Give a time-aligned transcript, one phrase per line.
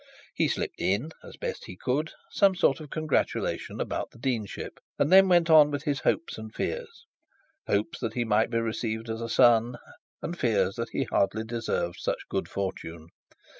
[0.33, 5.11] He slipped in, as best he could, some sort of congratulation about the deanship, and
[5.11, 7.05] then went on with his hopes and fears
[7.67, 9.75] hopes that he might be received as a son,
[10.19, 13.09] and fears that he hardly deserved such good fortune.